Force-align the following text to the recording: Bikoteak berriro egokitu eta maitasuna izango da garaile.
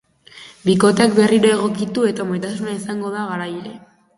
Bikoteak 0.69 1.13
berriro 1.19 1.51
egokitu 1.57 2.07
eta 2.13 2.27
maitasuna 2.33 2.77
izango 2.81 3.13
da 3.19 3.29
garaile. 3.35 3.79